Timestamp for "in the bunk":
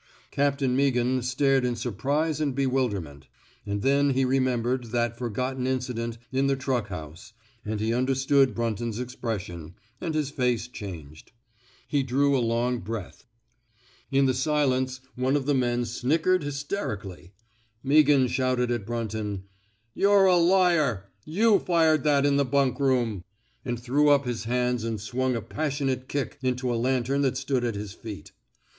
22.25-22.79